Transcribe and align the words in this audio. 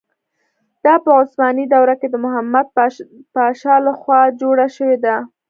دا 0.85 0.95
په 1.03 1.09
عثماني 1.19 1.65
دوره 1.73 1.95
کې 1.99 2.07
د 2.09 2.15
محمد 2.25 2.67
پاشا 3.35 3.75
له 3.85 3.93
خوا 3.99 4.21
جوړه 4.41 4.67
شوې 4.75 4.97
ده. 5.05 5.15